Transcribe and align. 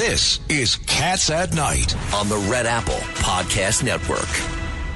This 0.00 0.40
is 0.48 0.76
Cats 0.86 1.28
at 1.28 1.52
Night 1.52 1.94
on 2.14 2.30
the 2.30 2.38
Red 2.50 2.64
Apple 2.64 2.94
Podcast 3.20 3.84
Network. 3.84 4.30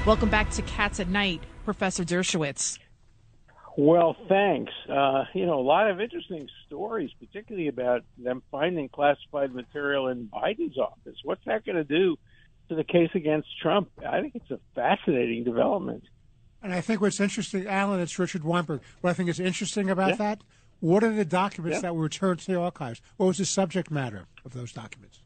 Welcome 0.03 0.31
back 0.31 0.49
to 0.49 0.63
Cats 0.63 0.99
at 0.99 1.09
Night, 1.09 1.43
Professor 1.63 2.03
Dershowitz. 2.03 2.79
Well, 3.77 4.15
thanks. 4.27 4.73
Uh, 4.89 5.25
you 5.35 5.45
know, 5.45 5.59
a 5.59 5.61
lot 5.61 5.91
of 5.91 6.01
interesting 6.01 6.49
stories, 6.65 7.11
particularly 7.19 7.67
about 7.67 8.01
them 8.17 8.41
finding 8.49 8.89
classified 8.89 9.53
material 9.53 10.07
in 10.07 10.27
Biden's 10.27 10.79
office. 10.79 11.17
What's 11.23 11.45
that 11.45 11.67
going 11.67 11.75
to 11.75 11.83
do 11.83 12.17
to 12.69 12.75
the 12.75 12.83
case 12.83 13.11
against 13.13 13.47
Trump? 13.61 13.91
I 14.03 14.21
think 14.21 14.33
it's 14.33 14.49
a 14.49 14.59
fascinating 14.73 15.43
development. 15.43 16.05
And 16.63 16.73
I 16.73 16.81
think 16.81 16.99
what's 16.99 17.19
interesting, 17.19 17.67
Alan, 17.67 17.99
it's 17.99 18.17
Richard 18.17 18.43
Weinberg. 18.43 18.81
What 19.01 19.11
I 19.11 19.13
think 19.13 19.29
is 19.29 19.39
interesting 19.39 19.91
about 19.91 20.09
yeah. 20.09 20.15
that, 20.15 20.41
what 20.85 21.03
are 21.03 21.11
the 21.11 21.25
documents 21.25 21.77
yeah. 21.77 21.81
that 21.81 21.95
were 21.95 22.03
returned 22.03 22.37
to 22.37 22.45
the 22.45 22.59
archives? 22.59 23.01
What 23.17 23.25
was 23.25 23.39
the 23.39 23.45
subject 23.45 23.89
matter 23.89 24.27
of 24.45 24.53
those 24.53 24.71
documents? 24.71 25.23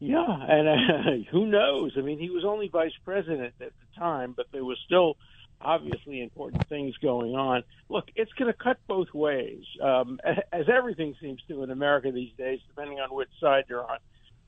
Yeah, 0.00 0.26
and 0.26 0.68
uh, 0.68 1.24
who 1.30 1.46
knows? 1.46 1.92
I 1.96 2.00
mean, 2.00 2.18
he 2.18 2.30
was 2.30 2.44
only 2.44 2.66
vice 2.66 2.90
president 3.04 3.54
at 3.60 3.72
the 3.78 4.00
time, 4.00 4.34
but 4.36 4.46
there 4.50 4.64
was 4.64 4.76
still 4.84 5.18
obviously 5.60 6.20
important 6.20 6.68
things 6.68 6.96
going 6.96 7.36
on. 7.36 7.62
Look, 7.88 8.06
it's 8.16 8.32
going 8.32 8.52
to 8.52 8.58
cut 8.58 8.78
both 8.88 9.14
ways, 9.14 9.62
um, 9.80 10.18
as 10.52 10.68
everything 10.68 11.14
seems 11.20 11.40
to 11.46 11.62
in 11.62 11.70
America 11.70 12.10
these 12.10 12.32
days, 12.36 12.58
depending 12.66 12.98
on 12.98 13.14
which 13.14 13.30
side 13.40 13.66
you're 13.68 13.88
on. 13.88 13.98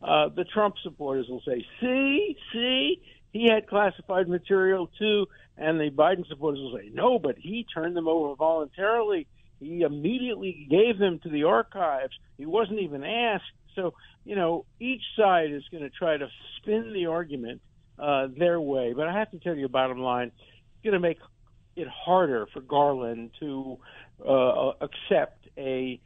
Uh, 0.03 0.35
the 0.35 0.45
Trump 0.45 0.75
supporters 0.83 1.29
will 1.29 1.43
say, 1.47 1.65
"See, 1.81 2.37
see, 2.53 3.03
he 3.33 3.49
had 3.49 3.69
classified 3.69 4.29
material 4.29 4.91
too," 4.99 5.27
and 5.57 5.79
the 5.79 5.91
Biden 5.91 6.27
supporters 6.27 6.61
will 6.61 6.77
say, 6.77 6.91
"No, 6.93 7.21
but 7.21 7.39
he 7.39 7.65
turned 7.73 7.97
them 7.97 8.09
over 8.09 8.35
voluntarily. 8.35 9.29
He 9.61 9.83
immediately 9.83 10.67
gave 10.71 10.99
them 10.99 11.19
to 11.21 11.29
the 11.29 11.45
archives. 11.45 12.13
He 12.37 12.47
wasn't 12.47 12.81
even 12.81 13.05
asked." 13.05 13.45
So, 13.75 13.95
you 14.25 14.35
know, 14.35 14.65
each 14.81 15.03
side 15.17 15.53
is 15.53 15.63
going 15.71 15.85
to 15.85 15.91
try 15.91 16.17
to 16.17 16.29
spin 16.57 16.93
the 16.93 17.07
argument 17.07 17.61
uh, 17.99 18.29
their 18.37 18.61
way. 18.61 18.93
But 18.93 19.09
I 19.09 19.19
have 19.19 19.31
to 19.31 19.39
tell 19.39 19.55
you, 19.55 19.69
bottom 19.69 20.01
line, 20.01 20.33
it's 20.37 20.85
going 20.85 20.95
to 20.95 21.01
make 21.01 21.19
it 21.77 21.89
harder 21.89 22.47
for 22.53 22.61
Garland 22.61 23.31
to 23.41 23.79
uh, 24.27 24.73
accept 24.81 25.47
a 25.57 26.01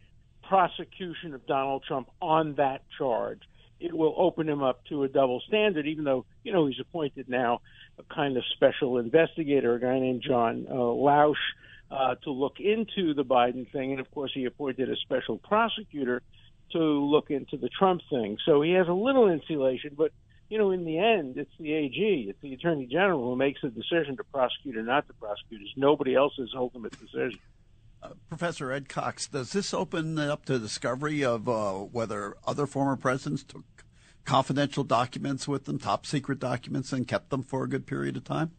prosecution 0.49 1.35
of 1.35 1.47
Donald 1.47 1.85
Trump 1.87 2.11
on 2.21 2.55
that 2.57 2.83
charge. 2.99 3.41
It 3.81 3.95
will 3.95 4.15
open 4.17 4.49
him 4.49 4.63
up 4.63 4.85
to 4.91 5.03
a 5.03 5.09
double 5.09 5.41
standard, 5.49 5.87
even 5.87 6.05
though, 6.05 6.25
you 6.45 6.53
know, 6.53 6.67
he's 6.67 6.79
appointed 6.79 7.29
now 7.29 7.61
a 7.99 8.15
kind 8.15 8.37
of 8.37 8.45
special 8.55 8.99
investigator, 8.99 9.75
a 9.75 9.81
guy 9.81 9.99
named 9.99 10.23
John 10.27 10.67
uh, 10.71 10.75
Lausch, 10.75 11.35
uh, 11.93 12.15
to 12.25 12.31
look 12.31 12.59
into 12.59 13.13
the 13.15 13.25
Biden 13.25 13.71
thing. 13.71 13.93
And 13.93 14.01
of 14.01 14.11
course, 14.11 14.33
he 14.35 14.47
appointed 14.47 14.89
a 14.91 14.97
special 14.97 15.39
prosecutor 15.39 16.23
to 16.73 16.79
look 16.79 17.31
into 17.31 17.59
the 17.59 17.69
Trump 17.69 18.01
thing. 18.09 18.39
So 18.47 18.63
he 18.63 18.73
has 18.73 18.89
a 18.89 18.93
little 18.93 19.29
insulation, 19.29 19.95
but 19.97 20.11
you 20.49 20.59
know, 20.59 20.71
in 20.71 20.85
the 20.85 20.99
end, 20.99 21.37
it's 21.37 21.53
the 21.59 21.73
AG, 21.73 22.27
it's 22.29 22.41
the 22.43 22.55
Attorney 22.55 22.87
General 22.87 23.31
who 23.31 23.37
makes 23.37 23.61
the 23.63 23.71
decision 23.71 24.17
to 24.17 24.25
prosecute 24.25 24.77
or 24.77 24.83
not 24.83 25.07
to 25.07 25.15
prosecute. 25.15 25.61
It's 25.63 25.77
nobody 25.77 26.15
else's 26.15 26.51
ultimate 26.55 26.93
decision. 26.93 27.39
Uh, 28.03 28.11
Professor 28.29 28.73
Ed 28.73 28.89
Cox, 28.89 29.29
does 29.29 29.53
this 29.53 29.73
open 29.73 30.19
up 30.19 30.45
to 30.47 30.59
discovery 30.59 31.25
of 31.25 31.49
uh, 31.49 31.73
whether 31.73 32.37
other 32.47 32.67
former 32.67 32.97
presidents 32.97 33.45
took 33.45 33.65
confidential 34.25 34.85
documents 34.85 35.47
with 35.47 35.65
them, 35.65 35.79
top 35.79 36.05
secret 36.05 36.39
documents, 36.39 36.93
and 36.93 37.09
kept 37.09 37.31
them 37.31 37.43
for 37.43 37.65
a 37.65 37.69
good 37.69 37.87
period 37.87 38.17
of 38.17 38.25
time? 38.25 38.53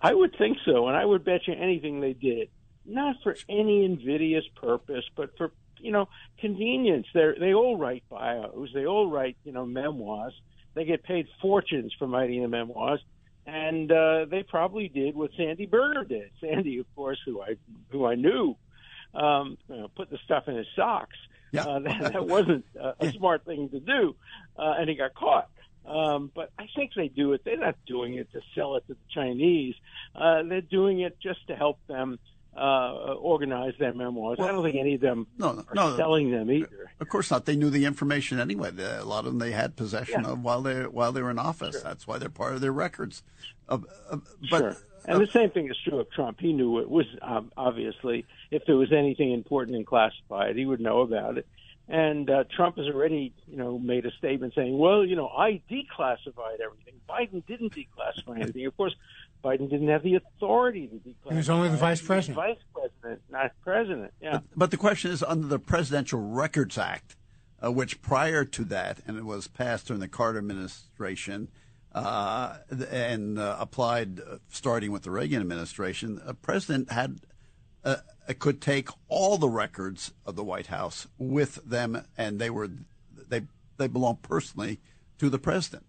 I 0.00 0.14
would 0.14 0.36
think 0.36 0.58
so, 0.64 0.88
and 0.88 0.96
I 0.96 1.04
would 1.04 1.24
bet 1.24 1.46
you 1.46 1.54
anything 1.54 2.00
they 2.00 2.12
did. 2.12 2.48
Not 2.84 3.16
for 3.22 3.36
any 3.48 3.84
invidious 3.84 4.44
purpose, 4.56 5.04
but 5.16 5.36
for 5.36 5.52
you 5.78 5.92
know 5.92 6.08
convenience. 6.38 7.06
They 7.14 7.32
they 7.38 7.54
all 7.54 7.76
write 7.76 8.04
bios, 8.08 8.70
they 8.74 8.86
all 8.86 9.10
write 9.10 9.36
you 9.44 9.52
know 9.52 9.66
memoirs 9.66 10.34
they 10.74 10.84
get 10.84 11.02
paid 11.02 11.26
fortunes 11.40 11.92
for 11.98 12.06
writing 12.06 12.42
the 12.42 12.48
memoirs, 12.48 13.00
and 13.46 13.90
uh, 13.90 14.26
they 14.30 14.42
probably 14.42 14.88
did 14.88 15.14
what 15.14 15.30
Sandy 15.36 15.66
Berger 15.66 16.04
did. 16.04 16.30
Sandy, 16.40 16.78
of 16.78 16.86
course, 16.94 17.18
who 17.24 17.42
I 17.42 17.56
who 17.90 18.06
I 18.06 18.14
knew, 18.14 18.56
um, 19.14 19.58
you 19.68 19.76
know, 19.76 19.88
put 19.88 20.10
the 20.10 20.18
stuff 20.24 20.48
in 20.48 20.56
his 20.56 20.66
socks. 20.74 21.16
Yeah. 21.52 21.64
Uh, 21.64 21.80
that, 21.80 22.12
that 22.14 22.26
wasn't 22.26 22.64
a, 22.80 22.94
a 23.00 23.12
smart 23.16 23.44
thing 23.44 23.68
to 23.70 23.80
do, 23.80 24.16
uh, 24.58 24.74
and 24.78 24.88
he 24.88 24.94
got 24.94 25.14
caught. 25.14 25.50
Um, 25.86 26.30
but 26.34 26.50
I 26.58 26.68
think 26.76 26.92
they 26.94 27.08
do 27.08 27.32
it. 27.32 27.42
They're 27.44 27.56
not 27.56 27.76
doing 27.86 28.14
it 28.14 28.30
to 28.32 28.40
sell 28.54 28.76
it 28.76 28.86
to 28.86 28.94
the 28.94 29.00
Chinese. 29.12 29.74
Uh, 30.14 30.42
they're 30.44 30.60
doing 30.60 31.00
it 31.00 31.18
just 31.20 31.46
to 31.48 31.56
help 31.56 31.78
them 31.88 32.18
uh, 32.56 33.14
organize 33.14 33.74
their 33.78 33.94
memoirs. 33.94 34.38
Well, 34.38 34.48
I 34.48 34.52
don't 34.52 34.62
think 34.62 34.76
any 34.76 34.94
of 34.94 35.00
them 35.00 35.26
no, 35.38 35.64
are 35.68 35.74
no, 35.74 35.96
selling 35.96 36.30
them 36.30 36.50
either. 36.50 36.90
Of 37.00 37.08
course 37.08 37.30
not. 37.30 37.46
They 37.46 37.56
knew 37.56 37.70
the 37.70 37.84
information 37.84 38.38
anyway. 38.38 38.70
A 38.78 39.04
lot 39.04 39.20
of 39.20 39.26
them 39.26 39.38
they 39.38 39.52
had 39.52 39.74
possession 39.74 40.22
yeah. 40.24 40.32
of 40.32 40.42
while 40.42 40.62
they 40.62 40.86
while 40.86 41.12
they 41.12 41.22
were 41.22 41.30
in 41.30 41.38
office. 41.38 41.76
Sure. 41.76 41.82
That's 41.82 42.06
why 42.06 42.18
they're 42.18 42.28
part 42.28 42.54
of 42.54 42.60
their 42.60 42.72
records. 42.72 43.22
Uh, 43.68 43.78
uh, 44.10 44.18
but, 44.50 44.58
sure. 44.58 44.76
And 45.04 45.20
the 45.20 45.26
same 45.26 45.50
thing 45.50 45.68
is 45.68 45.76
true 45.82 45.98
of 45.98 46.10
Trump. 46.12 46.38
He 46.40 46.52
knew 46.52 46.78
it 46.78 46.88
was 46.88 47.06
um, 47.22 47.50
obviously 47.56 48.24
if 48.50 48.64
there 48.66 48.76
was 48.76 48.92
anything 48.92 49.32
important 49.32 49.76
and 49.76 49.86
classified, 49.86 50.56
he 50.56 50.64
would 50.64 50.80
know 50.80 51.00
about 51.00 51.38
it. 51.38 51.46
And 51.88 52.30
uh, 52.30 52.44
Trump 52.54 52.76
has 52.76 52.86
already, 52.86 53.34
you 53.46 53.56
know, 53.56 53.78
made 53.78 54.06
a 54.06 54.12
statement 54.12 54.54
saying, 54.54 54.78
"Well, 54.78 55.04
you 55.04 55.16
know, 55.16 55.28
I 55.28 55.60
declassified 55.70 56.60
everything. 56.64 56.94
Biden 57.08 57.44
didn't 57.46 57.74
declassify 57.74 58.40
anything." 58.40 58.66
Of 58.66 58.76
course, 58.76 58.94
Biden 59.44 59.68
didn't 59.68 59.88
have 59.88 60.02
the 60.02 60.14
authority 60.14 60.86
to 60.86 60.94
declassify. 60.94 61.30
He 61.30 61.36
was 61.36 61.50
only 61.50 61.68
the 61.68 61.76
vice 61.76 62.00
president. 62.00 62.36
Vice 62.36 62.58
president, 62.72 63.22
not 63.30 63.50
president. 63.62 64.12
Yeah. 64.20 64.32
But, 64.32 64.42
but, 64.56 64.70
the 64.70 64.76
question 64.76 65.10
is, 65.10 65.22
under 65.22 65.48
the 65.48 65.58
Presidential 65.58 66.20
Records 66.20 66.78
Act, 66.78 67.16
uh, 67.62 67.72
which 67.72 68.00
prior 68.00 68.44
to 68.44 68.64
that, 68.64 69.00
and 69.06 69.18
it 69.18 69.24
was 69.24 69.48
passed 69.48 69.88
during 69.88 70.00
the 70.00 70.08
Carter 70.08 70.38
administration. 70.38 71.48
Uh, 71.94 72.56
and 72.90 73.38
uh, 73.38 73.54
applied 73.60 74.18
uh, 74.18 74.38
starting 74.48 74.90
with 74.92 75.02
the 75.02 75.10
Reagan 75.10 75.42
administration, 75.42 76.22
the 76.24 76.32
president 76.32 76.90
had 76.90 77.20
uh, 77.84 77.96
could 78.38 78.60
take 78.60 78.88
all 79.08 79.38
the 79.38 79.48
records 79.48 80.12
of 80.24 80.36
the 80.36 80.44
White 80.44 80.68
House 80.68 81.06
with 81.18 81.56
them, 81.68 82.04
and 82.16 82.38
they 82.38 82.50
were 82.50 82.68
they 83.28 83.42
they 83.76 83.88
belong 83.88 84.16
personally 84.22 84.80
to 85.18 85.28
the 85.28 85.38
president. 85.38 85.84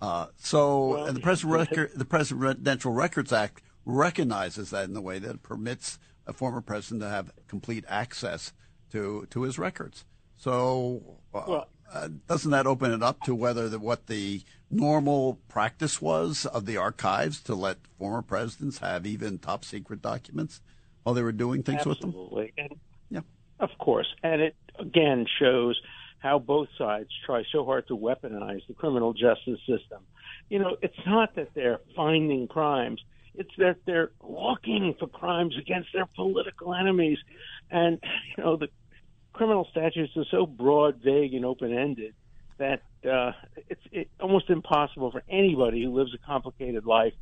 Uh, 0.00 0.26
so, 0.36 0.88
well, 0.88 1.04
and 1.06 1.16
the 1.16 1.20
president 1.20 1.54
record, 1.54 1.90
the 1.94 2.04
Presidential 2.04 2.92
Records 2.92 3.32
Act 3.32 3.62
recognizes 3.84 4.70
that 4.70 4.84
in 4.84 4.94
the 4.94 5.00
way 5.00 5.18
that 5.18 5.30
it 5.30 5.42
permits 5.42 5.98
a 6.26 6.32
former 6.32 6.60
president 6.60 7.02
to 7.02 7.08
have 7.08 7.32
complete 7.48 7.84
access 7.88 8.52
to 8.92 9.26
to 9.30 9.42
his 9.42 9.58
records. 9.58 10.04
So, 10.36 11.18
uh, 11.34 11.42
well, 11.46 11.68
uh, 11.92 12.08
doesn't 12.26 12.50
that 12.50 12.66
open 12.66 12.92
it 12.92 13.02
up 13.02 13.22
to 13.22 13.34
whether 13.34 13.68
the, 13.68 13.78
what 13.78 14.06
the 14.06 14.42
normal 14.70 15.38
practice 15.48 16.02
was 16.02 16.44
of 16.46 16.66
the 16.66 16.76
archives 16.76 17.40
to 17.42 17.54
let 17.54 17.78
former 17.98 18.22
presidents 18.22 18.78
have 18.78 19.06
even 19.06 19.38
top 19.38 19.64
secret 19.64 20.02
documents? 20.02 20.60
While 21.06 21.14
they 21.14 21.22
were 21.22 21.30
doing 21.30 21.62
things 21.62 21.86
Absolutely. 21.86 22.52
with 22.56 22.56
them? 22.56 22.66
And, 22.70 22.80
yeah. 23.10 23.20
Of 23.60 23.70
course. 23.78 24.12
And 24.24 24.42
it, 24.42 24.56
again, 24.76 25.26
shows 25.38 25.80
how 26.18 26.40
both 26.40 26.66
sides 26.76 27.10
try 27.24 27.44
so 27.52 27.64
hard 27.64 27.86
to 27.86 27.96
weaponize 27.96 28.66
the 28.66 28.74
criminal 28.74 29.12
justice 29.12 29.60
system. 29.60 30.02
You 30.50 30.58
know, 30.58 30.76
it's 30.82 30.98
not 31.06 31.36
that 31.36 31.50
they're 31.54 31.78
finding 31.94 32.48
crimes. 32.48 33.00
It's 33.36 33.54
that 33.58 33.76
they're 33.86 34.10
looking 34.20 34.96
for 34.98 35.06
crimes 35.06 35.54
against 35.56 35.90
their 35.92 36.06
political 36.06 36.74
enemies. 36.74 37.18
And, 37.70 38.00
you 38.36 38.42
know, 38.42 38.56
the 38.56 38.66
criminal 39.32 39.68
statutes 39.70 40.12
are 40.16 40.24
so 40.28 40.44
broad, 40.44 40.96
vague, 41.04 41.34
and 41.34 41.44
open 41.44 41.72
ended 41.72 42.14
that 42.58 42.82
uh, 43.08 43.30
it's 43.68 43.82
it, 43.92 44.10
almost 44.18 44.50
impossible 44.50 45.12
for 45.12 45.22
anybody 45.28 45.84
who 45.84 45.94
lives 45.94 46.12
a 46.14 46.26
complicated 46.26 46.84
life 46.84 47.12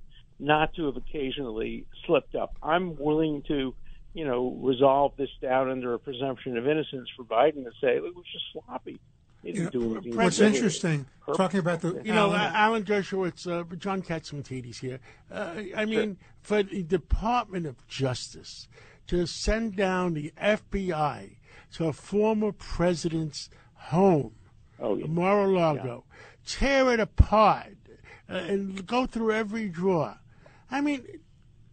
not 0.44 0.74
to 0.74 0.86
have 0.86 0.96
occasionally 0.96 1.86
slipped 2.06 2.34
up. 2.34 2.56
I'm 2.62 2.96
willing 2.96 3.42
to, 3.48 3.74
you 4.12 4.24
know, 4.24 4.56
resolve 4.60 5.12
this 5.16 5.30
doubt 5.40 5.68
under 5.68 5.94
a 5.94 5.98
presumption 5.98 6.56
of 6.56 6.66
innocence 6.68 7.08
for 7.16 7.24
Biden 7.24 7.64
to 7.64 7.70
say 7.80 7.96
it 7.96 8.02
was 8.02 8.24
just 8.32 8.44
sloppy. 8.52 9.00
You 9.42 9.68
know, 9.74 10.00
what's 10.14 10.40
interesting, 10.40 11.04
talking 11.36 11.60
about 11.60 11.82
the 11.82 12.00
you 12.02 12.14
know 12.14 12.32
Alan, 12.32 12.54
Alan 12.54 12.82
Dershowitz, 12.82 13.46
uh, 13.46 13.76
John 13.76 14.00
Catsimatidis 14.00 14.80
here. 14.80 15.00
Uh, 15.30 15.64
I 15.76 15.84
mean, 15.84 16.16
sure. 16.16 16.16
for 16.40 16.62
the 16.62 16.82
Department 16.82 17.66
of 17.66 17.86
Justice 17.86 18.68
to 19.08 19.26
send 19.26 19.76
down 19.76 20.14
the 20.14 20.32
FBI 20.40 21.36
to 21.74 21.88
a 21.88 21.92
former 21.92 22.52
president's 22.52 23.50
home 23.74 24.32
Oh, 24.78 24.96
yeah. 24.96 25.06
Mar-a-Lago, 25.06 26.04
tear 26.46 26.92
it 26.92 27.00
apart, 27.00 27.76
uh, 28.28 28.34
and 28.34 28.86
go 28.86 29.06
through 29.06 29.32
every 29.32 29.68
drawer. 29.68 30.18
I 30.74 30.80
mean, 30.80 31.06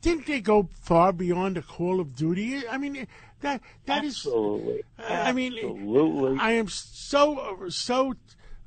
didn't 0.01 0.27
they 0.27 0.41
go 0.41 0.69
far 0.79 1.11
beyond 1.11 1.55
the 1.55 1.63
Call 1.63 1.99
of 1.99 2.15
Duty? 2.15 2.67
I 2.67 2.77
mean, 2.77 3.07
that 3.41 3.59
that 3.87 4.03
is. 4.03 4.17
Absolutely. 4.17 4.83
I 4.99 5.31
mean, 5.31 5.53
Absolutely. 5.53 6.37
I 6.39 6.51
am 6.51 6.67
so 6.67 7.65
so 7.69 8.13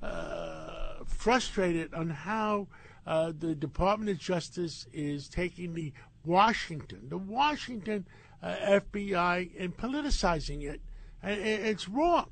uh, 0.02 1.04
frustrated 1.06 1.94
on 1.94 2.10
how 2.10 2.66
uh, 3.06 3.32
the 3.38 3.54
Department 3.54 4.10
of 4.10 4.18
Justice 4.18 4.88
is 4.92 5.28
taking 5.28 5.74
the 5.74 5.92
Washington, 6.24 7.08
the 7.08 7.18
Washington 7.18 8.04
uh, 8.42 8.56
FBI, 8.56 9.52
and 9.56 9.76
politicizing 9.76 10.64
it. 10.64 10.80
It's 11.22 11.88
wrong. 11.88 12.26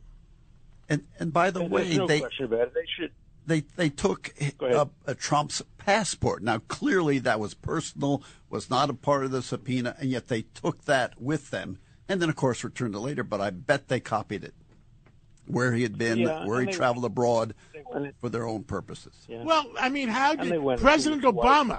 And 0.89 1.07
and 1.21 1.33
by 1.33 1.53
the 1.53 1.61
There's 1.61 1.71
way, 1.71 1.97
no 1.97 2.09
they 2.09 2.19
question 2.19 2.47
about 2.47 2.63
it. 2.63 2.75
They 2.75 2.87
should. 2.99 3.13
They 3.47 3.61
they 3.77 3.89
took 3.89 4.33
Go 4.59 4.67
ahead. 4.67 4.77
uh, 4.79 4.87
uh, 5.07 5.15
Trump's 5.19 5.63
passport. 5.79 6.43
Now, 6.43 6.59
clearly, 6.69 7.19
that 7.21 7.41
was 7.41 7.55
personal, 7.55 8.23
was 8.49 8.71
not 8.71 8.91
a 8.91 8.95
part 8.95 9.25
of 9.25 9.31
the 9.31 9.43
subpoena, 9.43 9.97
and 9.99 10.11
yet 10.11 10.29
they 10.29 10.43
took 10.43 10.85
that 10.85 11.21
with 11.21 11.51
them, 11.51 11.79
and 12.09 12.21
then, 12.23 12.29
of 12.29 12.37
course, 12.37 12.63
returned 12.65 12.95
it 12.95 12.99
later. 13.01 13.25
But 13.25 13.41
I 13.41 13.51
bet 13.51 13.89
they 13.89 13.99
copied 14.01 14.45
it, 14.45 14.55
where 15.47 15.73
he 15.73 15.83
had 15.83 15.99
been, 15.99 16.19
Yeah, 16.19 16.47
where 16.47 16.61
he 16.61 16.67
they- 16.67 16.73
traveled 16.73 17.05
abroad, 17.05 17.55
went 17.93 18.07
in- 18.07 18.13
for 18.21 18.29
their 18.29 18.47
own 18.47 18.63
purposes. 18.65 19.13
Yeah. 19.29 19.43
Well, 19.45 19.71
I 19.79 19.89
mean, 19.89 20.09
how 20.09 20.35
did 20.37 20.53
President 20.79 21.23
Obama? 21.25 21.79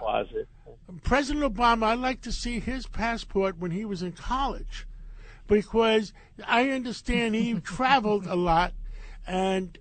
President 1.04 1.44
Obama, 1.56 1.83
I'd 1.83 2.00
like 2.00 2.21
to 2.21 2.31
see 2.31 2.60
his 2.60 2.86
passport 2.88 3.57
when 3.57 3.71
he 3.71 3.86
was 3.86 4.04
in 4.04 4.12
college, 4.12 4.86
because 5.48 6.12
I 6.45 6.69
understand 6.71 7.36
he 7.36 7.54
traveled 7.62 8.27
a 8.27 8.36
lot, 8.36 8.74
and 9.25 9.75
he- 9.75 9.80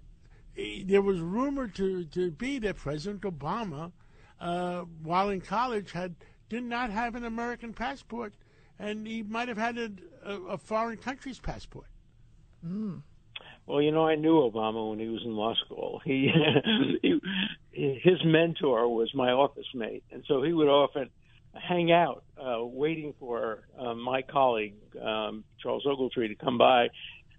there 0.56 1.02
was 1.02 1.18
rumored 1.18 1.74
to, 1.76 2.04
to 2.06 2.30
be 2.30 2.58
that 2.60 2.76
President 2.76 3.22
Obama, 3.22 3.92
uh, 4.40 4.80
while 5.02 5.30
in 5.30 5.40
college, 5.40 5.92
had 5.92 6.14
did 6.48 6.64
not 6.64 6.90
have 6.90 7.14
an 7.14 7.24
American 7.24 7.72
passport, 7.72 8.34
and 8.78 9.06
he 9.06 9.22
might 9.22 9.48
have 9.48 9.56
had 9.56 9.78
a, 9.78 9.90
a, 10.24 10.34
a 10.48 10.58
foreign 10.58 10.98
country's 10.98 11.38
passport. 11.38 11.86
Well, 13.66 13.80
you 13.80 13.92
know, 13.92 14.06
I 14.06 14.16
knew 14.16 14.34
Obama 14.34 14.90
when 14.90 14.98
he 14.98 15.08
was 15.08 15.22
in 15.24 15.34
law 15.34 15.54
school. 15.64 16.00
He, 16.04 16.30
he 17.02 18.00
his 18.02 18.22
mentor 18.24 18.94
was 18.94 19.14
my 19.14 19.30
office 19.30 19.66
mate, 19.74 20.04
and 20.10 20.24
so 20.28 20.42
he 20.42 20.52
would 20.52 20.68
often 20.68 21.08
hang 21.54 21.92
out, 21.92 22.24
uh, 22.38 22.64
waiting 22.64 23.14
for 23.18 23.62
uh, 23.78 23.94
my 23.94 24.22
colleague 24.22 24.74
um, 25.00 25.44
Charles 25.62 25.84
Ogletree 25.86 26.28
to 26.28 26.34
come 26.34 26.58
by, 26.58 26.88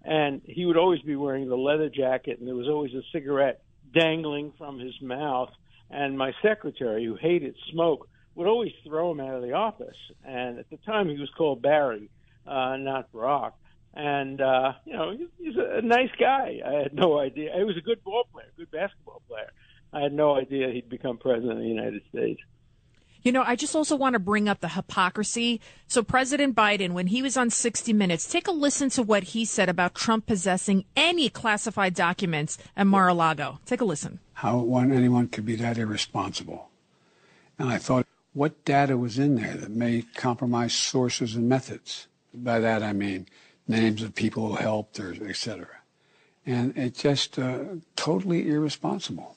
and 0.04 0.42
he 0.44 0.66
would 0.66 0.76
always 0.76 1.00
be 1.00 1.16
wearing 1.16 1.48
the 1.48 1.56
leather 1.56 1.88
jacket, 1.88 2.38
and 2.38 2.46
there 2.46 2.54
was 2.54 2.68
always 2.68 2.92
a 2.94 3.02
cigarette 3.12 3.62
dangling 3.92 4.52
from 4.58 4.78
his 4.78 4.94
mouth. 5.00 5.50
And 5.90 6.18
my 6.18 6.32
secretary, 6.42 7.04
who 7.04 7.16
hated 7.16 7.56
smoke, 7.70 8.08
would 8.34 8.46
always 8.48 8.72
throw 8.86 9.12
him 9.12 9.20
out 9.20 9.34
of 9.34 9.42
the 9.42 9.52
office. 9.52 9.96
And 10.24 10.58
at 10.58 10.68
the 10.70 10.78
time, 10.78 11.08
he 11.08 11.18
was 11.18 11.30
called 11.36 11.62
Barry, 11.62 12.10
uh, 12.46 12.76
not 12.76 13.12
Brock 13.12 13.56
and 13.94 14.40
uh, 14.40 14.72
you 14.84 14.92
know 14.92 15.12
he- 15.16 15.28
he's 15.44 15.56
a 15.56 15.80
nice 15.82 16.10
guy. 16.18 16.60
I 16.66 16.72
had 16.82 16.94
no 16.94 17.18
idea. 17.20 17.52
He 17.56 17.64
was 17.64 17.76
a 17.76 17.80
good 17.80 18.02
ball 18.02 18.24
player, 18.32 18.46
good 18.56 18.70
basketball 18.70 19.22
player. 19.28 19.50
I 19.92 20.00
had 20.00 20.12
no 20.12 20.36
idea 20.36 20.70
he'd 20.70 20.88
become 20.88 21.18
president 21.18 21.52
of 21.52 21.58
the 21.58 21.68
United 21.68 22.02
States. 22.08 22.40
You 23.24 23.32
know, 23.32 23.42
I 23.42 23.56
just 23.56 23.74
also 23.74 23.96
want 23.96 24.12
to 24.12 24.18
bring 24.18 24.50
up 24.50 24.60
the 24.60 24.68
hypocrisy. 24.68 25.58
So, 25.88 26.02
President 26.02 26.54
Biden, 26.54 26.92
when 26.92 27.06
he 27.06 27.22
was 27.22 27.38
on 27.38 27.48
60 27.48 27.94
Minutes, 27.94 28.30
take 28.30 28.46
a 28.46 28.52
listen 28.52 28.90
to 28.90 29.02
what 29.02 29.22
he 29.24 29.46
said 29.46 29.70
about 29.70 29.94
Trump 29.94 30.26
possessing 30.26 30.84
any 30.94 31.30
classified 31.30 31.94
documents 31.94 32.58
at 32.76 32.86
Mar 32.86 33.08
a 33.08 33.14
Lago. 33.14 33.60
Take 33.64 33.80
a 33.80 33.84
listen. 33.86 34.20
how 34.34 34.58
one 34.58 34.92
anyone 34.92 35.28
could 35.28 35.46
be 35.46 35.56
that 35.56 35.78
irresponsible. 35.78 36.68
And 37.58 37.70
I 37.70 37.78
thought, 37.78 38.06
what 38.34 38.64
data 38.64 38.98
was 38.98 39.18
in 39.18 39.36
there 39.36 39.54
that 39.54 39.70
may 39.70 40.02
compromise 40.16 40.74
sources 40.74 41.34
and 41.34 41.48
methods? 41.48 42.08
By 42.34 42.58
that 42.60 42.82
I 42.82 42.92
mean 42.92 43.26
names 43.66 44.02
of 44.02 44.14
people 44.14 44.48
who 44.48 44.56
helped, 44.56 45.00
or 45.00 45.14
et 45.26 45.36
cetera. 45.36 45.78
And 46.44 46.76
it's 46.76 47.00
just 47.00 47.38
uh, 47.38 47.60
totally 47.96 48.50
irresponsible. 48.50 49.36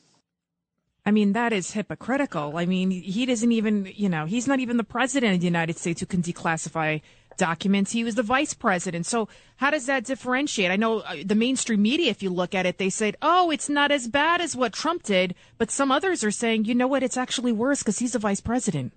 I 1.08 1.12
mean, 1.12 1.32
that 1.32 1.54
is 1.54 1.72
hypocritical. 1.72 2.58
I 2.58 2.66
mean, 2.66 2.92
he 2.92 3.26
doesn't 3.26 3.54
even, 3.54 3.90
you 3.96 4.10
know, 4.10 4.26
he's 4.26 4.46
not 4.46 4.60
even 4.60 4.76
the 4.76 4.84
president 4.84 5.36
of 5.36 5.40
the 5.40 5.46
United 5.46 5.78
States 5.78 6.02
who 6.02 6.06
can 6.06 6.22
declassify 6.22 7.00
documents. 7.38 7.94
He 7.94 8.04
was 8.04 8.16
the 8.16 8.24
vice 8.24 8.54
president. 8.54 9.06
So 9.06 9.30
how 9.56 9.72
does 9.72 9.86
that 9.86 10.04
differentiate? 10.04 10.70
I 10.70 10.76
know 10.76 11.00
uh, 11.00 11.16
the 11.24 11.34
mainstream 11.34 11.82
media, 11.82 12.12
if 12.12 12.22
you 12.22 12.30
look 12.30 12.54
at 12.54 12.66
it, 12.66 12.78
they 12.78 12.90
said, 12.90 13.16
oh, 13.22 13.52
it's 13.52 13.70
not 13.70 13.90
as 13.90 14.10
bad 14.10 14.42
as 14.42 14.54
what 14.54 14.74
Trump 14.74 15.04
did. 15.04 15.34
But 15.58 15.72
some 15.72 15.94
others 15.94 16.26
are 16.26 16.32
saying, 16.32 16.66
you 16.66 16.76
know 16.76 16.88
what? 16.88 17.04
It's 17.04 17.16
actually 17.16 17.54
worse 17.54 17.80
because 17.80 18.00
he's 18.00 18.12
the 18.12 18.20
vice 18.20 18.42
president. 18.42 18.92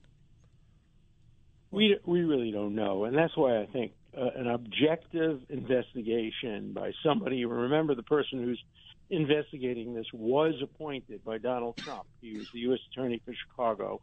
We 1.70 1.96
we 2.04 2.22
really 2.22 2.50
don't 2.50 2.74
know, 2.74 3.04
and 3.04 3.16
that's 3.16 3.36
why 3.36 3.60
I 3.60 3.66
think 3.66 3.92
uh, 4.18 4.30
an 4.34 4.48
objective 4.48 5.42
investigation 5.48 6.72
by 6.72 6.90
somebody. 7.04 7.44
Remember, 7.44 7.94
the 7.94 8.02
person 8.02 8.42
who's 8.42 8.60
investigating 9.10 9.94
this 9.94 10.06
was 10.12 10.54
appointed 10.62 11.24
by 11.24 11.38
Donald 11.38 11.76
Trump. 11.76 12.06
He 12.20 12.38
was 12.38 12.46
the 12.52 12.60
U.S. 12.60 12.78
Attorney 12.92 13.20
for 13.24 13.34
Chicago, 13.34 14.00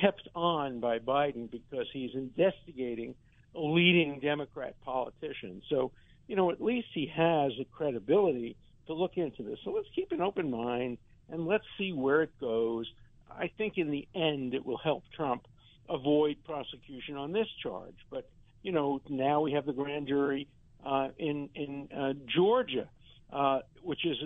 kept 0.00 0.28
on 0.34 0.80
by 0.80 0.98
Biden 0.98 1.50
because 1.50 1.86
he's 1.92 2.14
investigating 2.14 3.14
a 3.54 3.60
leading 3.60 4.20
Democrat 4.20 4.74
politician. 4.84 5.62
So, 5.68 5.92
you 6.26 6.36
know, 6.36 6.50
at 6.50 6.60
least 6.60 6.88
he 6.94 7.06
has 7.14 7.52
the 7.58 7.66
credibility 7.72 8.56
to 8.86 8.94
look 8.94 9.16
into 9.16 9.42
this. 9.42 9.58
So 9.64 9.70
let's 9.70 9.88
keep 9.94 10.12
an 10.12 10.20
open 10.20 10.50
mind 10.50 10.98
and 11.30 11.46
let's 11.46 11.64
see 11.78 11.92
where 11.92 12.22
it 12.22 12.32
goes. 12.40 12.86
I 13.30 13.50
think 13.56 13.74
in 13.76 13.90
the 13.90 14.06
end 14.14 14.54
it 14.54 14.64
will 14.64 14.78
help 14.78 15.04
Trump 15.14 15.46
avoid 15.88 16.36
prosecution 16.44 17.16
on 17.16 17.32
this 17.32 17.48
charge. 17.62 17.96
But 18.10 18.28
you 18.62 18.72
know, 18.72 19.00
now 19.08 19.40
we 19.40 19.52
have 19.52 19.66
the 19.66 19.72
grand 19.72 20.08
jury 20.08 20.48
uh, 20.84 21.08
in 21.18 21.48
in 21.54 21.88
uh, 21.96 22.12
Georgia, 22.26 22.88
uh, 23.32 23.60
which 23.82 24.04
is 24.06 24.16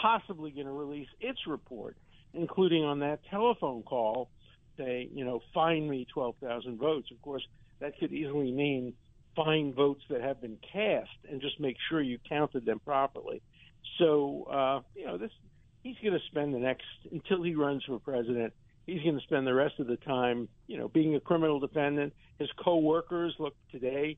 possibly 0.00 0.50
going 0.50 0.66
to 0.66 0.72
release 0.72 1.08
its 1.20 1.40
report, 1.46 1.96
including 2.34 2.84
on 2.84 3.00
that 3.00 3.20
telephone 3.30 3.82
call, 3.82 4.28
say, 4.76 5.08
you 5.12 5.24
know, 5.24 5.40
find 5.52 5.88
me 5.88 6.06
twelve 6.12 6.36
thousand 6.40 6.78
votes. 6.78 7.08
Of 7.10 7.20
course, 7.22 7.46
that 7.80 7.98
could 7.98 8.12
easily 8.12 8.52
mean 8.52 8.94
find 9.34 9.74
votes 9.74 10.02
that 10.10 10.20
have 10.20 10.40
been 10.40 10.58
cast 10.72 11.10
and 11.30 11.40
just 11.40 11.60
make 11.60 11.76
sure 11.88 12.00
you 12.00 12.18
counted 12.28 12.64
them 12.64 12.80
properly. 12.80 13.40
So, 13.98 14.46
uh, 14.50 14.80
you 14.94 15.06
know, 15.06 15.18
this 15.18 15.30
he's 15.82 15.96
going 16.02 16.14
to 16.14 16.26
spend 16.30 16.54
the 16.54 16.58
next 16.58 16.86
until 17.10 17.42
he 17.42 17.54
runs 17.54 17.84
for 17.84 17.98
president. 17.98 18.52
He's 18.86 19.02
going 19.02 19.16
to 19.16 19.22
spend 19.22 19.46
the 19.46 19.54
rest 19.54 19.78
of 19.80 19.86
the 19.86 19.96
time, 19.96 20.48
you 20.66 20.78
know, 20.78 20.88
being 20.88 21.14
a 21.14 21.20
criminal 21.20 21.60
defendant. 21.60 22.14
His 22.38 22.48
co-workers 22.64 23.34
look 23.38 23.54
today. 23.70 24.16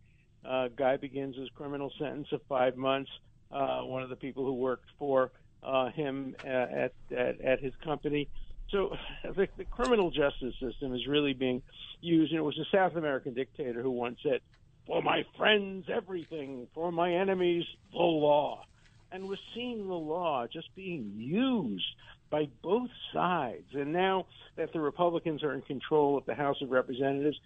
Uh, 0.49 0.69
guy 0.69 0.97
begins 0.97 1.37
his 1.37 1.49
criminal 1.51 1.93
sentence 1.99 2.29
of 2.33 2.41
five 2.49 2.77
months. 2.77 3.11
Uh, 3.51 3.81
one 3.81 4.03
of 4.03 4.11
the 4.11 4.17
people 4.17 4.45
who 4.45 4.55
worked 4.55 4.89
for 4.99 5.33
uh, 5.63 5.91
him 5.91 6.35
uh, 6.45 6.49
at, 6.49 6.93
at 7.17 7.41
at 7.41 7.61
his 7.61 7.73
company. 7.85 8.29
So 8.71 8.97
the, 9.25 9.49
the 9.57 9.65
criminal 9.65 10.11
justice 10.11 10.55
system 10.61 10.95
is 10.95 11.07
really 11.07 11.33
being 11.33 11.63
used. 12.01 12.33
And 12.33 12.39
it 12.39 12.43
was 12.43 12.59
a 12.59 12.77
South 12.77 12.97
American 12.97 13.35
dictator 13.35 13.83
who 13.83 13.91
once 13.91 14.19
said, 14.23 14.41
"For 14.87 15.03
my 15.03 15.25
friends, 15.37 15.87
everything; 15.93 16.69
for 16.75 16.93
my 16.93 17.15
enemies, 17.15 17.65
the 17.93 17.99
law." 17.99 18.65
And 19.13 19.29
we're 19.29 19.37
seeing 19.55 19.89
the 19.89 19.95
law 19.95 20.47
just 20.47 20.73
being 20.77 21.15
used 21.17 21.85
by 22.31 22.49
both 22.63 22.91
sides. 23.13 23.67
And 23.75 23.93
now 23.93 24.27
that 24.57 24.73
the 24.73 24.81
Republicans 24.81 25.43
are 25.43 25.53
in 25.53 25.63
control 25.63 26.17
of 26.17 26.25
the 26.27 26.35
House 26.35 26.63
of 26.63 26.71
Representatives, 26.71 27.37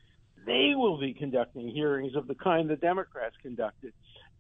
they 0.44 0.72
will 0.76 0.98
be 0.98 1.14
conducting 1.14 1.68
hearings 1.68 2.14
of 2.16 2.26
the 2.26 2.34
kind 2.34 2.68
the 2.68 2.76
Democrats 2.76 3.34
conducted. 3.40 3.94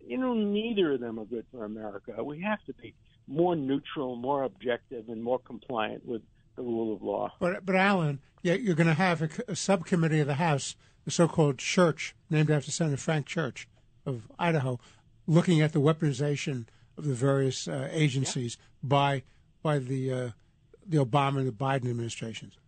You 0.06 0.18
know, 0.18 0.34
neither 0.34 0.92
of 0.92 1.00
them 1.00 1.18
are 1.18 1.24
good 1.24 1.46
for 1.50 1.64
America. 1.64 2.22
We 2.22 2.42
have 2.42 2.62
to 2.66 2.74
be 2.74 2.94
more 3.26 3.56
neutral, 3.56 4.16
more 4.16 4.44
objective, 4.44 5.08
and 5.08 5.22
more 5.22 5.38
compliant 5.38 6.06
with 6.06 6.22
the 6.56 6.62
rule 6.62 6.94
of 6.94 7.02
law. 7.02 7.32
But 7.40 7.64
but 7.64 7.76
Alan, 7.76 8.20
yeah, 8.42 8.54
you're 8.54 8.74
going 8.74 8.86
to 8.86 8.94
have 8.94 9.22
a, 9.22 9.28
a 9.48 9.56
subcommittee 9.56 10.20
of 10.20 10.26
the 10.26 10.34
House, 10.34 10.76
the 11.04 11.10
so-called 11.10 11.58
Church, 11.58 12.14
named 12.30 12.50
after 12.50 12.70
Senator 12.70 12.96
Frank 12.96 13.26
Church 13.26 13.68
of 14.06 14.28
Idaho, 14.38 14.78
looking 15.26 15.60
at 15.60 15.72
the 15.72 15.80
weaponization 15.80 16.66
of 16.96 17.06
the 17.06 17.14
various 17.14 17.66
uh, 17.66 17.88
agencies 17.90 18.56
by 18.82 19.22
by 19.62 19.78
the 19.78 20.12
uh, 20.12 20.30
the 20.86 20.98
Obama 20.98 21.38
and 21.38 21.48
the 21.48 21.52
Biden 21.52 21.88
administrations. 21.88 22.58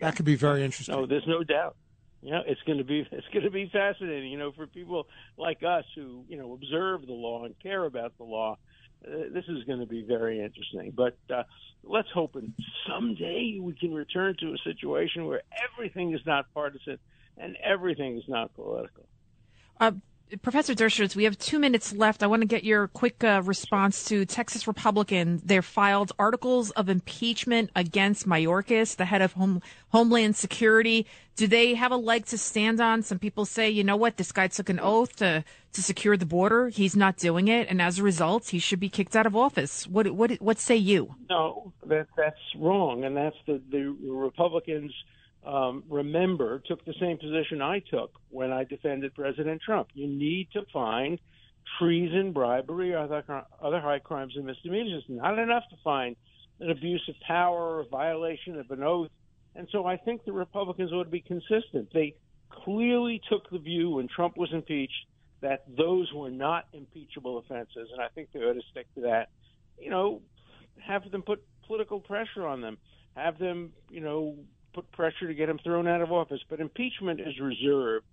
That 0.00 0.14
could 0.14 0.26
be 0.26 0.36
very 0.36 0.62
interesting. 0.62 0.94
No, 0.94 1.06
there's 1.06 1.26
no 1.26 1.42
doubt. 1.42 1.76
Yeah, 2.22 2.40
it's 2.46 2.60
going 2.62 2.78
to 2.78 2.84
be 2.84 3.06
it's 3.10 3.26
going 3.32 3.44
to 3.44 3.50
be 3.50 3.70
fascinating. 3.72 4.30
You 4.30 4.38
know, 4.38 4.52
for 4.52 4.66
people 4.66 5.06
like 5.38 5.62
us 5.62 5.84
who 5.94 6.24
you 6.28 6.36
know 6.36 6.52
observe 6.54 7.06
the 7.06 7.12
law 7.12 7.44
and 7.44 7.58
care 7.60 7.84
about 7.84 8.16
the 8.18 8.24
law, 8.24 8.58
uh, 9.04 9.28
this 9.32 9.44
is 9.48 9.64
going 9.64 9.80
to 9.80 9.86
be 9.86 10.02
very 10.02 10.40
interesting. 10.40 10.92
But 10.94 11.16
uh, 11.32 11.44
let's 11.82 12.10
hope 12.10 12.36
and 12.36 12.52
someday 12.88 13.58
we 13.60 13.74
can 13.74 13.94
return 13.94 14.36
to 14.40 14.54
a 14.54 14.58
situation 14.64 15.26
where 15.26 15.42
everything 15.72 16.14
is 16.14 16.20
not 16.26 16.52
partisan 16.54 16.98
and 17.36 17.56
everything 17.62 18.16
is 18.16 18.24
not 18.28 18.54
political. 18.54 19.06
Uh, 19.78 19.92
Professor 20.42 20.74
Dershowitz, 20.74 21.14
we 21.14 21.22
have 21.22 21.38
two 21.38 21.60
minutes 21.60 21.92
left. 21.92 22.20
I 22.20 22.26
want 22.26 22.42
to 22.42 22.48
get 22.48 22.64
your 22.64 22.88
quick 22.88 23.22
uh, 23.22 23.42
response 23.44 24.04
to 24.06 24.26
Texas 24.26 24.66
Republicans. 24.66 25.42
They 25.42 25.60
filed 25.60 26.10
articles 26.18 26.72
of 26.72 26.88
impeachment 26.88 27.70
against 27.76 28.26
Mayorkas, 28.26 28.96
the 28.96 29.04
head 29.04 29.22
of 29.22 29.34
Home, 29.34 29.62
Homeland 29.90 30.34
Security. 30.34 31.06
Do 31.36 31.46
they 31.46 31.74
have 31.74 31.92
a 31.92 31.96
leg 31.96 32.26
to 32.26 32.38
stand 32.38 32.80
on? 32.80 33.04
Some 33.04 33.20
people 33.20 33.44
say, 33.44 33.70
you 33.70 33.84
know 33.84 33.96
what, 33.96 34.16
this 34.16 34.32
guy 34.32 34.48
took 34.48 34.68
an 34.68 34.80
oath 34.80 35.14
to 35.16 35.44
to 35.74 35.82
secure 35.82 36.16
the 36.16 36.26
border. 36.26 36.70
He's 36.70 36.96
not 36.96 37.18
doing 37.18 37.46
it, 37.46 37.68
and 37.68 37.80
as 37.80 37.98
a 38.00 38.02
result, 38.02 38.48
he 38.48 38.58
should 38.58 38.80
be 38.80 38.88
kicked 38.88 39.14
out 39.14 39.26
of 39.26 39.36
office. 39.36 39.86
What 39.86 40.10
what 40.10 40.32
what 40.40 40.58
say 40.58 40.76
you? 40.76 41.14
No, 41.30 41.72
that 41.86 42.08
that's 42.16 42.40
wrong, 42.58 43.04
and 43.04 43.16
that's 43.16 43.36
the 43.46 43.62
the 43.70 43.94
Republicans 44.10 44.92
um, 45.46 45.84
remember, 45.88 46.60
took 46.66 46.84
the 46.84 46.94
same 47.00 47.18
position 47.18 47.62
I 47.62 47.78
took 47.78 48.10
when 48.30 48.52
I 48.52 48.64
defended 48.64 49.14
President 49.14 49.62
Trump. 49.64 49.88
You 49.94 50.08
need 50.08 50.48
to 50.54 50.62
find 50.72 51.18
treason, 51.78 52.32
bribery, 52.32 52.92
or 52.94 52.98
other, 52.98 53.44
other 53.62 53.80
high 53.80 54.00
crimes 54.00 54.34
and 54.36 54.44
misdemeanors. 54.44 55.04
It's 55.08 55.08
not 55.08 55.38
enough 55.38 55.62
to 55.70 55.76
find 55.84 56.16
an 56.60 56.70
abuse 56.70 57.02
of 57.08 57.14
power 57.26 57.76
or 57.76 57.80
a 57.80 57.86
violation 57.86 58.58
of 58.58 58.70
an 58.70 58.82
oath. 58.82 59.10
And 59.54 59.68
so 59.70 59.86
I 59.86 59.96
think 59.96 60.24
the 60.24 60.32
Republicans 60.32 60.92
ought 60.92 61.04
to 61.04 61.10
be 61.10 61.20
consistent. 61.20 61.92
They 61.92 62.14
clearly 62.50 63.20
took 63.30 63.48
the 63.50 63.58
view 63.58 63.90
when 63.90 64.08
Trump 64.08 64.36
was 64.36 64.52
impeached 64.52 65.06
that 65.42 65.64
those 65.76 66.10
were 66.12 66.30
not 66.30 66.66
impeachable 66.72 67.38
offenses, 67.38 67.88
and 67.92 68.00
I 68.00 68.08
think 68.08 68.30
they 68.32 68.40
ought 68.40 68.54
to 68.54 68.62
stick 68.70 68.86
to 68.94 69.02
that. 69.02 69.28
You 69.78 69.90
know, 69.90 70.22
have 70.84 71.10
them 71.10 71.22
put 71.22 71.44
political 71.66 72.00
pressure 72.00 72.46
on 72.46 72.60
them, 72.62 72.78
have 73.14 73.38
them, 73.38 73.72
you 73.90 74.00
know, 74.00 74.36
put 74.76 74.92
pressure 74.92 75.26
to 75.26 75.34
get 75.34 75.48
him 75.48 75.58
thrown 75.64 75.88
out 75.88 76.02
of 76.02 76.12
office. 76.12 76.40
But 76.48 76.60
impeachment 76.60 77.18
is 77.18 77.40
reserved 77.40 78.04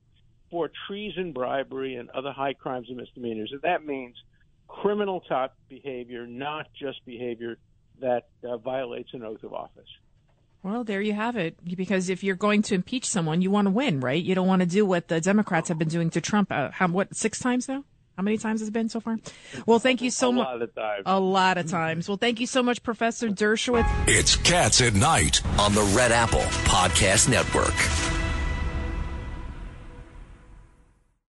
for 0.49 0.71
treason, 0.87 1.33
bribery, 1.33 1.95
and 1.95 2.09
other 2.11 2.31
high 2.31 2.53
crimes 2.53 2.87
and 2.87 2.97
misdemeanors. 2.97 3.51
And 3.51 3.61
that 3.63 3.85
means 3.85 4.15
criminal 4.67 5.19
type 5.19 5.51
behavior, 5.67 6.25
not 6.25 6.67
just 6.73 7.05
behavior 7.05 7.57
that 7.99 8.27
uh, 8.47 8.57
violates 8.57 9.09
an 9.13 9.23
oath 9.23 9.43
of 9.43 9.53
office. 9.53 9.89
Well, 10.63 10.85
there 10.85 11.01
you 11.01 11.11
have 11.11 11.35
it. 11.35 11.57
Because 11.75 12.09
if 12.09 12.23
you're 12.23 12.37
going 12.37 12.61
to 12.63 12.75
impeach 12.75 13.05
someone, 13.05 13.41
you 13.41 13.51
want 13.51 13.65
to 13.65 13.71
win, 13.71 13.99
right? 13.99 14.23
You 14.23 14.35
don't 14.35 14.47
want 14.47 14.61
to 14.61 14.65
do 14.65 14.85
what 14.85 15.09
the 15.09 15.19
Democrats 15.19 15.67
have 15.67 15.77
been 15.77 15.89
doing 15.89 16.09
to 16.11 16.21
Trump. 16.21 16.49
Uh, 16.49 16.71
how, 16.71 16.87
what, 16.87 17.13
six 17.13 17.39
times 17.39 17.67
now? 17.67 17.83
How 18.17 18.23
many 18.23 18.37
times 18.37 18.61
has 18.61 18.69
it 18.69 18.73
been 18.73 18.89
so 18.89 18.99
far? 18.99 19.17
Well, 19.65 19.79
thank 19.79 20.01
you 20.01 20.11
so 20.11 20.31
much. 20.31 20.45
A 20.45 20.51
lot 20.51 20.61
of 20.61 20.75
times. 20.75 21.03
A 21.05 21.19
lot 21.19 21.57
of 21.57 21.67
times. 21.69 22.07
Well, 22.07 22.17
thank 22.17 22.39
you 22.39 22.47
so 22.47 22.61
much, 22.61 22.83
Professor 22.83 23.29
Dershowitz. 23.29 23.89
It's 24.07 24.35
Cats 24.35 24.81
at 24.81 24.93
Night 24.93 25.41
on 25.59 25.73
the 25.73 25.83
Red 25.95 26.11
Apple 26.11 26.41
Podcast 26.65 27.29
Network. 27.29 27.73